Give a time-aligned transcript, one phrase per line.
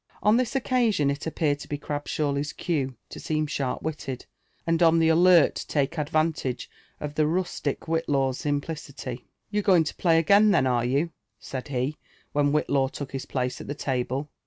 [0.23, 4.25] On this occasion, it appeared to be Crabsbawly's cue to seem sharp witted,
[4.65, 9.27] and on the alert to take advantage of the ruatie Whillaw's simplicity.
[9.51, 11.97] "You are going to play again, are you?" said he
[12.33, 14.31] wheo Whitlaw took his place at the table.